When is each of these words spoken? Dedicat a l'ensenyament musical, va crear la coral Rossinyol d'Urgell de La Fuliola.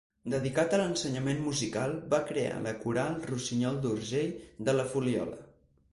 Dedicat 0.33 0.71
a 0.75 0.79
l'ensenyament 0.81 1.43
musical, 1.49 1.93
va 2.15 2.21
crear 2.31 2.57
la 2.65 2.75
coral 2.87 3.19
Rossinyol 3.33 3.81
d'Urgell 3.85 4.33
de 4.71 4.79
La 4.79 4.87
Fuliola. 4.95 5.43